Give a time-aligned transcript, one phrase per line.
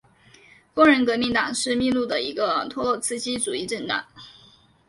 [0.73, 4.03] 工人革命党是秘鲁的一个托洛茨基主义政党。